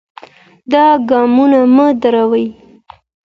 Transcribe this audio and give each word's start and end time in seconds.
دا 0.71 0.85
ګامونه 1.09 1.61
مه 1.75 1.87
دروئ. 2.01 2.47